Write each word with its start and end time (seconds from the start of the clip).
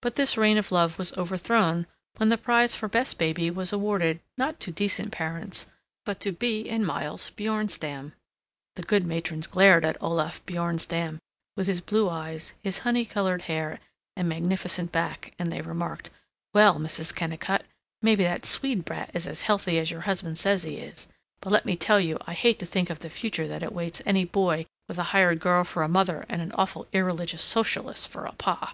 But 0.00 0.14
this 0.14 0.38
reign 0.38 0.56
of 0.56 0.72
love 0.72 0.98
was 0.98 1.12
overthrown 1.18 1.86
when 2.16 2.30
the 2.30 2.38
prize 2.38 2.74
for 2.74 2.88
Best 2.88 3.18
Baby 3.18 3.50
was 3.50 3.74
awarded 3.74 4.20
not 4.38 4.58
to 4.60 4.72
decent 4.72 5.12
parents 5.12 5.66
but 6.06 6.18
to 6.20 6.32
Bea 6.32 6.66
and 6.70 6.86
Miles 6.86 7.28
Bjornstam! 7.28 8.14
The 8.76 8.82
good 8.84 9.04
matrons 9.04 9.46
glared 9.46 9.84
at 9.84 10.00
Olaf 10.02 10.40
Bjornstam, 10.46 11.18
with 11.58 11.66
his 11.66 11.82
blue 11.82 12.08
eyes, 12.08 12.54
his 12.62 12.78
honey 12.88 13.04
colored 13.04 13.42
hair, 13.42 13.80
and 14.16 14.30
magnificent 14.30 14.90
back, 14.90 15.34
and 15.38 15.52
they 15.52 15.60
remarked, 15.60 16.08
"Well, 16.54 16.76
Mrs. 16.78 17.14
Kennicott, 17.14 17.66
maybe 18.00 18.22
that 18.24 18.46
Swede 18.46 18.86
brat 18.86 19.10
is 19.12 19.26
as 19.26 19.42
healthy 19.42 19.78
as 19.78 19.90
your 19.90 20.00
husband 20.08 20.38
says 20.38 20.62
he 20.62 20.78
is, 20.78 21.06
but 21.42 21.52
let 21.52 21.66
me 21.66 21.76
tell 21.76 22.00
you 22.00 22.16
I 22.22 22.32
hate 22.32 22.58
to 22.60 22.64
think 22.66 22.88
of 22.88 23.00
the 23.00 23.10
future 23.10 23.46
that 23.46 23.62
awaits 23.62 24.00
any 24.06 24.24
boy 24.24 24.64
with 24.88 24.96
a 24.96 25.02
hired 25.12 25.38
girl 25.40 25.64
for 25.64 25.82
a 25.82 25.86
mother 25.88 26.24
and 26.30 26.40
an 26.40 26.52
awful 26.52 26.86
irreligious 26.94 27.42
socialist 27.42 28.08
for 28.08 28.24
a 28.24 28.32
pa!" 28.32 28.72